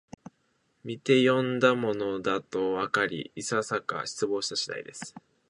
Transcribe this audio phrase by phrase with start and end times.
[0.83, 5.13] みてよんだものだとわかり、いささか失望した次第です